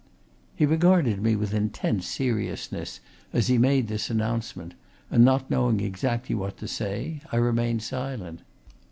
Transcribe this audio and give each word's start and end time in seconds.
He 0.55 0.65
regarded 0.65 1.21
me 1.21 1.35
with 1.35 1.53
intense 1.53 2.07
seriousness 2.07 3.01
as 3.31 3.49
he 3.49 3.59
made 3.59 3.87
this 3.87 4.09
announcement, 4.09 4.73
and 5.11 5.23
not 5.23 5.51
knowing 5.51 5.79
exactly 5.79 6.33
what 6.33 6.57
to 6.57 6.67
say, 6.67 7.21
I 7.31 7.35
remained 7.37 7.83
silent. 7.83 8.41